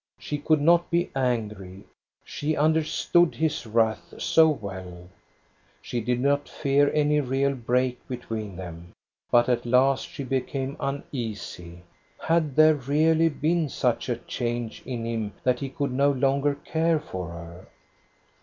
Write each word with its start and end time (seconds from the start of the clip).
She 0.17 0.39
could 0.39 0.61
not 0.61 0.89
be 0.89 1.11
angry, 1.15 1.83
she 2.23 2.55
understood 2.57 3.35
his 3.35 3.67
wrath 3.67 4.19
so 4.19 4.49
well. 4.49 5.09
She 5.79 6.01
did 6.01 6.19
not 6.19 6.39
1 6.39 6.45
64 6.47 6.55
THE 6.55 6.73
STORY 6.73 6.75
OF 6.79 6.85
GOSTA 6.87 6.93
BE 6.93 6.99
RUNG 6.99 7.03
fear 7.03 7.03
any 7.03 7.29
real 7.29 7.55
break 7.55 8.07
between 8.07 8.55
them. 8.55 8.93
But 9.29 9.47
at 9.47 9.65
last 9.67 10.09
she 10.09 10.23
became 10.23 10.75
uneasy. 10.79 11.83
Had 12.19 12.55
there 12.55 12.73
really 12.73 13.29
been 13.29 13.69
such 13.69 14.09
a 14.09 14.15
change 14.15 14.81
in 14.87 15.05
him 15.05 15.33
that 15.43 15.59
he 15.59 15.69
could 15.69 15.91
no 15.91 16.09
longer 16.11 16.55
care 16.55 16.99
for 16.99 17.29
her? 17.29 17.65